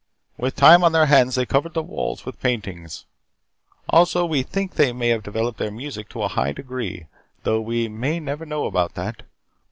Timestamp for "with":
0.35-0.55, 2.25-2.41